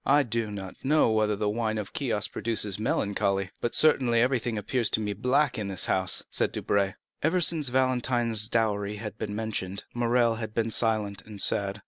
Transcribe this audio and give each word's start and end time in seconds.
"I 0.03 0.23
do 0.23 0.47
not 0.49 0.83
know 0.83 1.11
whether 1.11 1.35
the 1.35 1.47
wine 1.47 1.77
of 1.77 1.91
Chios 1.95 2.27
produces 2.27 2.79
melancholy, 2.79 3.51
but 3.61 3.75
certainly 3.75 4.19
everything 4.19 4.57
appears 4.57 4.89
to 4.89 4.99
me 4.99 5.13
black 5.13 5.59
in 5.59 5.67
this 5.67 5.85
house," 5.85 6.23
said 6.31 6.51
Debray. 6.51 6.93
Ever 7.21 7.39
since 7.39 7.69
Valentine's 7.69 8.49
dowry 8.49 8.95
had 8.95 9.19
been 9.19 9.35
mentioned, 9.35 9.83
Morrel 9.93 10.37
had 10.37 10.55
been 10.55 10.71
silent 10.71 11.21
and 11.27 11.39
sad. 11.39 11.79